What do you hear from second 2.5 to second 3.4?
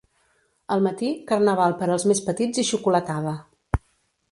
i xocolatada.